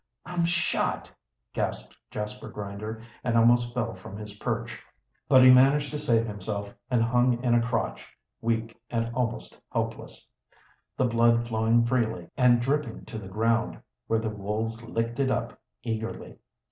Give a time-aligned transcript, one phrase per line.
[0.25, 1.11] "I'm shot!"
[1.53, 4.81] gasped Jasper Grinder, and almost fell from his perch.
[5.29, 8.11] But he managed to save himself, and hung in a crotch,
[8.41, 10.27] weak and almost helpless,
[10.97, 15.59] the blood flowing freely and dripping to the ground, where the wolves licked it up
[15.83, 16.39] eagerly.